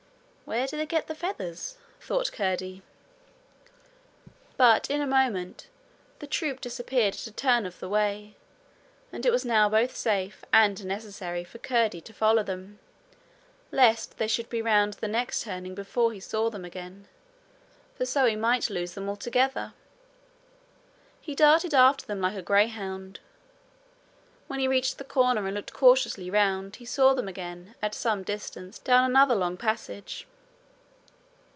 [0.43, 2.83] 'Where do they get the feathers?' thought Curdie;
[4.57, 5.69] but in a moment
[6.19, 8.35] the troop disappeared at a turn of the way,
[9.13, 12.79] and it was now both safe and necessary for Curdie to follow them,
[13.71, 17.07] lest they should be round the next turning before he saw them again,
[17.95, 19.71] for so he might lose them altogether.
[21.21, 23.21] He darted after them like a greyhound.
[24.47, 28.23] When he reached the corner and looked cautiously round, he saw them again at some
[28.23, 30.27] distance down another long passage.